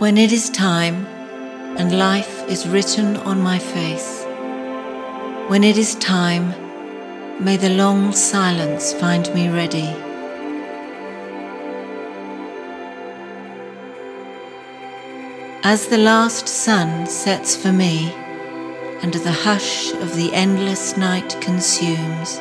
[0.00, 1.04] When it is time
[1.76, 4.24] and life is written on my face,
[5.48, 6.54] when it is time,
[7.38, 9.94] may the long silence find me ready.
[15.64, 18.10] As the last sun sets for me,
[19.02, 22.40] and the hush of the endless night consumes,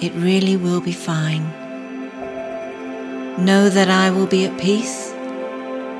[0.00, 1.42] it really will be fine.
[3.44, 5.11] Know that I will be at peace,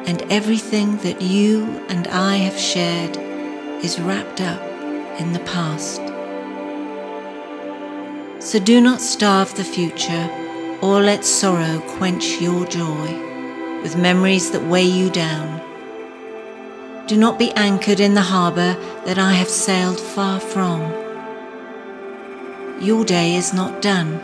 [0.07, 3.17] and everything that you and I have shared
[3.85, 4.61] is wrapped up
[5.21, 6.01] in the past.
[8.41, 10.29] So do not starve the future
[10.83, 15.61] or let sorrow quench your joy with memories that weigh you down.
[17.07, 20.81] Do not be anchored in the harbour that I have sailed far from.
[22.81, 24.21] Your day is not done.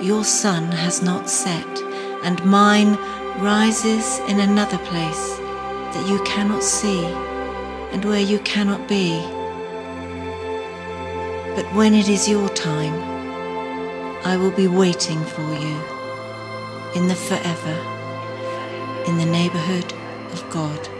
[0.00, 1.66] Your sun has not set,
[2.22, 2.98] and mine
[3.38, 7.04] rises in another place that you cannot see
[7.92, 9.20] and where you cannot be.
[11.54, 12.94] But when it is your time,
[14.24, 15.76] I will be waiting for you
[16.94, 17.76] in the forever,
[19.06, 19.92] in the neighbourhood
[20.32, 20.95] of God.